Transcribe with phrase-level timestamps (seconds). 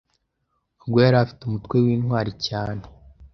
[0.83, 2.83] ubwo yari afite umutwe w’ intwari cyane